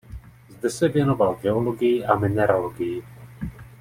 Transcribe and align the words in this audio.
Zde 0.49 0.69
se 0.69 0.87
věnoval 0.87 1.35
geologii 1.41 2.05
a 2.05 2.15
mineralogii. 2.19 3.03